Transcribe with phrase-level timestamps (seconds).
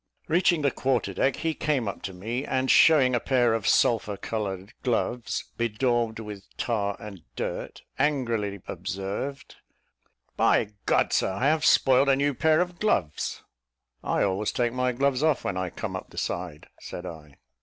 [0.27, 4.17] Reaching the quarter deck, he come up to me, and showing a pair of sulphur
[4.17, 9.57] coloured gloves, bedaubed with tar and dirt, angrily observed,
[10.35, 13.43] "By G, Sir, I have spoiled a new pair of gloves."
[14.03, 17.35] "I always take my gloves off when I come up the side," said I.